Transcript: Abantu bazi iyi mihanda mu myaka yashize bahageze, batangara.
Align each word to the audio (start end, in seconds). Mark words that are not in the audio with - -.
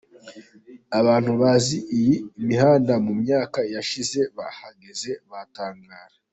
Abantu 0.99 1.31
bazi 1.41 1.77
iyi 1.97 2.15
mihanda 2.47 2.93
mu 3.05 3.13
myaka 3.21 3.59
yashize 3.73 4.19
bahageze, 4.37 5.11
batangara. 5.31 6.15